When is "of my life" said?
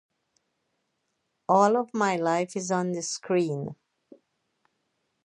1.77-2.55